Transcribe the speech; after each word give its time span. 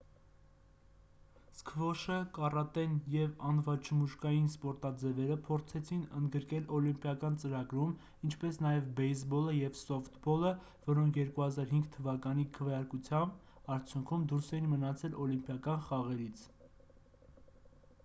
սքվոշը 1.55 2.15
կարատեն 2.37 2.93
և 3.15 3.33
անվաչմուշկային 3.49 4.45
սպորտաձևերը 4.53 5.35
փորձեցին 5.49 5.99
ընդգրկել 6.19 6.63
օլիմպիական 6.77 7.35
ծրագրում 7.43 7.91
ինչպես 8.29 8.57
նաև 8.67 8.87
բեյսբոլը 9.01 9.53
և 9.57 9.77
սոֆթբոլը 9.81 10.53
որոնք 10.87 11.19
2005 11.27 11.91
թվականին 11.97 12.49
քվեարկության 12.57 13.35
արդյունքում 13.77 14.25
դուրս 14.33 14.49
էին 14.59 14.71
մնացել 14.75 15.13
օլիմպիական 15.27 15.85
խաղերից 15.91 16.47